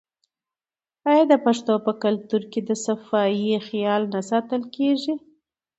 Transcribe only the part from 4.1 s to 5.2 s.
نه ساتل کیږي؟